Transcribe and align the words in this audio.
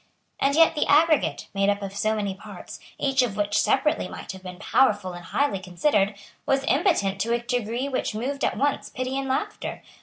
And 0.39 0.55
yet 0.55 0.73
the 0.73 0.87
aggregate, 0.87 1.47
made 1.53 1.69
up 1.69 1.83
of 1.83 1.95
so 1.95 2.15
many 2.15 2.33
parts, 2.33 2.79
each 2.97 3.21
of 3.21 3.37
which 3.37 3.55
separately 3.59 4.07
might 4.07 4.31
have 4.31 4.41
been 4.41 4.57
powerful 4.57 5.13
and 5.13 5.25
highly 5.25 5.59
considered, 5.59 6.15
was 6.47 6.65
impotent 6.67 7.21
to 7.21 7.33
a 7.33 7.39
degree 7.39 7.87
which 7.87 8.15
moved 8.15 8.43
at 8.43 8.57
once 8.57 8.89
pity 8.89 9.15
and 9.15 9.27
laughter. 9.27 9.83